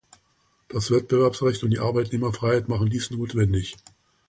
Das 0.69 0.89
Wettbewerbsrecht 0.89 1.61
und 1.63 1.69
die 1.69 1.77
Arbeitnehmerfreiheit 1.79 2.67
machen 2.67 2.89
dies 2.89 3.11
notwendig. 3.11 3.77